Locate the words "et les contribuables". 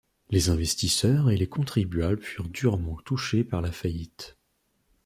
1.29-2.23